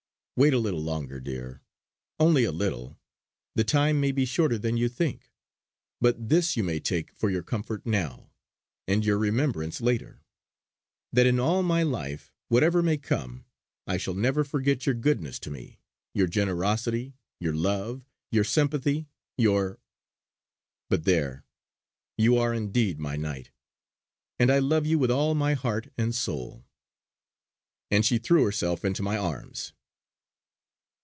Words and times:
Wait 0.37 0.55
a 0.55 0.57
little 0.57 0.81
longer, 0.81 1.19
dear. 1.19 1.61
Only 2.19 2.45
a 2.45 2.51
little; 2.51 2.97
the 3.53 3.63
time 3.63 3.99
may 4.01 4.11
be 4.11 4.25
shorter 4.25 4.57
than 4.57 4.75
you 4.75 4.89
think. 4.89 5.29
But 5.99 6.29
this 6.29 6.57
you 6.57 6.63
may 6.63 6.79
take 6.79 7.13
for 7.13 7.29
your 7.29 7.43
comfort 7.43 7.85
now, 7.85 8.31
and 8.87 9.05
your 9.05 9.19
remembrance 9.19 9.81
later; 9.81 10.23
that 11.13 11.27
in 11.27 11.39
all 11.39 11.61
my 11.61 11.83
life, 11.83 12.33
whatever 12.47 12.81
may 12.81 12.97
come, 12.97 13.45
I 13.85 13.97
shall 13.97 14.15
never 14.15 14.43
forget 14.43 14.87
your 14.87 14.95
goodness 14.95 15.37
to 15.41 15.51
me, 15.51 15.77
your 16.15 16.25
generosity, 16.25 17.13
your 17.39 17.53
love, 17.53 18.03
your 18.31 18.43
sympathy 18.43 19.09
your! 19.37 19.79
But 20.89 21.03
there, 21.03 21.45
you 22.17 22.35
are 22.39 22.51
indeed 22.51 22.97
my 22.97 23.15
Knight; 23.15 23.51
and 24.39 24.49
I 24.51 24.57
love 24.57 24.87
you 24.87 24.97
with 24.97 25.11
all 25.11 25.35
my 25.35 25.53
heart 25.53 25.93
and 25.99 26.15
soul!" 26.15 26.65
and 27.91 28.03
she 28.03 28.17
threw 28.17 28.43
herself 28.43 28.83
into 28.83 29.03
my 29.03 29.17
arms. 29.17 29.73